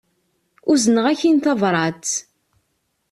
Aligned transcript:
Uzneɣ-ak-in 0.71 1.37
tabrat. 1.43 2.07